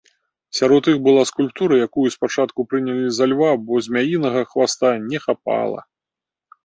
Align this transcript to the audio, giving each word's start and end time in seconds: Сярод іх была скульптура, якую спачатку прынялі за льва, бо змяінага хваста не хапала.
Сярод 0.59 0.87
іх 0.91 0.95
была 1.07 1.25
скульптура, 1.31 1.75
якую 1.87 2.07
спачатку 2.15 2.65
прынялі 2.71 3.05
за 3.17 3.25
льва, 3.31 3.51
бо 3.67 3.73
змяінага 3.89 4.41
хваста 4.55 4.87
не 5.09 5.17
хапала. 5.27 5.81